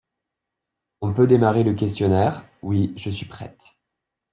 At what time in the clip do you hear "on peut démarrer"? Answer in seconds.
1.01-1.61